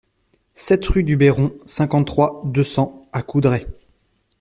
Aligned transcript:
sept 0.55 0.83
rue 0.87 1.03
du 1.03 1.15
Béron, 1.15 1.55
cinquante-trois, 1.63 2.41
deux 2.45 2.63
cents 2.63 3.07
à 3.13 3.21
Coudray 3.21 3.67